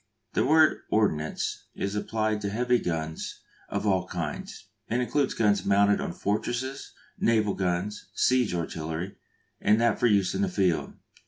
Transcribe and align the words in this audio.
The 0.33 0.43
word 0.43 0.79
"ordnance" 0.89 1.67
is 1.75 1.93
applied 1.93 2.41
to 2.41 2.49
heavy 2.49 2.79
guns 2.79 3.39
of 3.69 3.85
all 3.85 4.07
kinds, 4.07 4.65
and 4.87 4.99
includes 4.99 5.35
guns 5.35 5.63
mounted 5.63 6.01
on 6.01 6.11
fortresses, 6.11 6.93
naval 7.19 7.53
guns, 7.53 8.07
siege 8.15 8.55
artillery, 8.55 9.17
and 9.61 9.79
that 9.79 9.99
for 9.99 10.07
use 10.07 10.33
in 10.33 10.41
the 10.41 10.49
field. 10.49 10.93